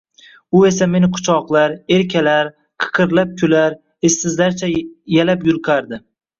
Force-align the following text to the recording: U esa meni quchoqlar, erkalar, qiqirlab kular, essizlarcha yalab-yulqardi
U 0.59 0.61
esa 0.69 0.87
meni 0.93 1.09
quchoqlar, 1.17 1.75
erkalar, 1.99 2.51
qiqirlab 2.87 3.37
kular, 3.43 3.79
essizlarcha 4.13 4.75
yalab-yulqardi 5.21 6.05